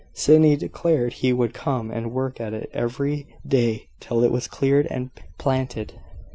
Sydney 0.13 0.55
declared 0.55 1.13
he 1.13 1.31
would 1.31 1.53
come 1.53 1.91
and 1.91 2.11
work 2.11 2.41
at 2.41 2.55
it 2.55 2.71
every 2.73 3.27
day 3.47 3.85
till 3.99 4.23
it 4.23 4.31
was 4.31 4.47
cleared 4.47 4.87
and 4.87 5.11
planted. 5.37 5.93